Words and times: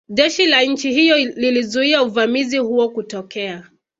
Jeshi 0.09 0.45
la 0.45 0.61
nchi 0.63 0.91
hiyo 0.93 1.17
lilizuia 1.17 2.03
uvamizi 2.03 2.57
huo 2.57 2.89
kutokea 2.89 3.67